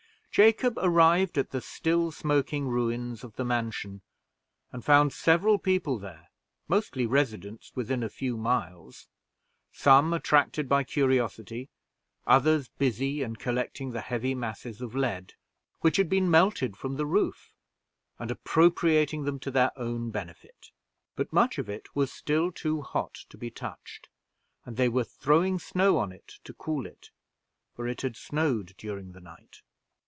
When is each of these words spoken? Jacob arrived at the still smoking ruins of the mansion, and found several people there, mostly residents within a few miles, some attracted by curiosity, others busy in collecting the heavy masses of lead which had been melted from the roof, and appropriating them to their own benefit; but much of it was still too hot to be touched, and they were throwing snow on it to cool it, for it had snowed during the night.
Jacob 0.33 0.75
arrived 0.77 1.37
at 1.37 1.49
the 1.49 1.59
still 1.59 2.09
smoking 2.09 2.65
ruins 2.69 3.21
of 3.21 3.35
the 3.35 3.43
mansion, 3.43 4.01
and 4.71 4.85
found 4.85 5.11
several 5.11 5.59
people 5.59 5.99
there, 5.99 6.29
mostly 6.69 7.05
residents 7.05 7.73
within 7.75 8.01
a 8.01 8.07
few 8.07 8.37
miles, 8.37 9.09
some 9.73 10.13
attracted 10.13 10.69
by 10.69 10.85
curiosity, 10.85 11.67
others 12.25 12.69
busy 12.77 13.21
in 13.21 13.35
collecting 13.35 13.91
the 13.91 13.99
heavy 13.99 14.33
masses 14.33 14.79
of 14.79 14.95
lead 14.95 15.33
which 15.81 15.97
had 15.97 16.07
been 16.07 16.31
melted 16.31 16.77
from 16.77 16.95
the 16.95 17.05
roof, 17.05 17.53
and 18.17 18.31
appropriating 18.31 19.25
them 19.25 19.37
to 19.37 19.51
their 19.51 19.77
own 19.77 20.11
benefit; 20.11 20.71
but 21.17 21.33
much 21.33 21.57
of 21.57 21.67
it 21.67 21.93
was 21.93 22.09
still 22.09 22.53
too 22.53 22.81
hot 22.81 23.15
to 23.27 23.37
be 23.37 23.51
touched, 23.51 24.07
and 24.63 24.77
they 24.77 24.87
were 24.87 25.03
throwing 25.03 25.59
snow 25.59 25.97
on 25.97 26.13
it 26.13 26.35
to 26.45 26.53
cool 26.53 26.85
it, 26.85 27.11
for 27.75 27.85
it 27.85 27.99
had 27.99 28.15
snowed 28.15 28.73
during 28.77 29.11
the 29.11 29.19
night. 29.19 29.61